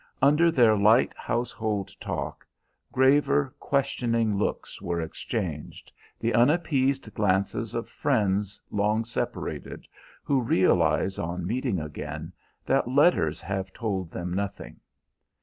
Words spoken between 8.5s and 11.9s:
long separated, who realize on meeting